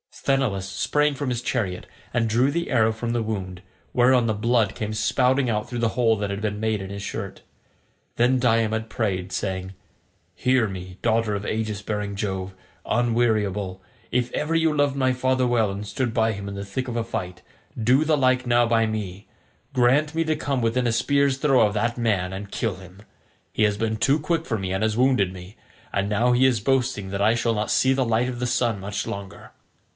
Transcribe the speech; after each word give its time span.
Sthenelus 0.13 0.67
sprang 0.67 1.13
from 1.15 1.29
his 1.29 1.41
chariot, 1.43 1.85
and 2.13 2.27
drew 2.27 2.51
the 2.51 2.69
arrow 2.71 2.91
from 2.91 3.11
the 3.11 3.21
wound, 3.23 3.61
whereon 3.93 4.25
the 4.25 4.33
blood 4.33 4.75
came 4.75 4.93
spouting 4.93 5.49
out 5.49 5.69
through 5.69 5.79
the 5.79 5.89
hole 5.89 6.15
that 6.17 6.29
had 6.29 6.41
been 6.41 6.59
made 6.59 6.81
in 6.81 6.89
his 6.89 7.01
shirt. 7.03 7.41
Then 8.17 8.39
Diomed 8.39 8.89
prayed, 8.89 9.31
saying, 9.31 9.73
"Hear 10.35 10.67
me, 10.67 10.97
daughter 11.01 11.33
of 11.35 11.45
aegis 11.45 11.81
bearing 11.81 12.15
Jove, 12.15 12.53
unweariable, 12.85 13.81
if 14.11 14.31
ever 14.33 14.53
you 14.55 14.75
loved 14.75 14.95
my 14.95 15.13
father 15.13 15.45
well 15.47 15.71
and 15.71 15.85
stood 15.87 16.13
by 16.13 16.33
him 16.33 16.47
in 16.47 16.55
the 16.55 16.65
thick 16.65 16.87
of 16.87 16.95
a 16.95 17.03
fight, 17.03 17.41
do 17.81 18.03
the 18.03 18.17
like 18.17 18.45
now 18.45 18.65
by 18.65 18.85
me; 18.87 19.27
grant 19.73 20.13
me 20.15 20.23
to 20.25 20.35
come 20.35 20.61
within 20.61 20.87
a 20.87 20.91
spear's 20.91 21.37
throw 21.37 21.65
of 21.65 21.73
that 21.75 21.97
man 21.97 22.33
and 22.33 22.51
kill 22.51 22.75
him. 22.75 23.03
He 23.53 23.63
has 23.63 23.77
been 23.77 23.97
too 23.97 24.19
quick 24.19 24.45
for 24.45 24.57
me 24.57 24.73
and 24.73 24.83
has 24.83 24.97
wounded 24.97 25.31
me; 25.31 25.55
and 25.93 26.09
now 26.09 26.31
he 26.31 26.45
is 26.45 26.59
boasting 26.59 27.09
that 27.09 27.21
I 27.21 27.33
shall 27.35 27.53
not 27.53 27.71
see 27.71 27.93
the 27.93 28.05
light 28.05 28.29
of 28.29 28.39
the 28.39 28.47
sun 28.47 28.79
much 28.79 29.05
longer." 29.07 29.51